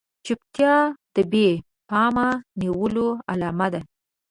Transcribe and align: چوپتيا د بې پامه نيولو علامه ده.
چوپتيا 0.25 0.75
د 1.13 1.17
بې 1.31 1.47
پامه 1.89 2.27
نيولو 2.59 3.07
علامه 3.31 3.67
ده. 3.73 3.81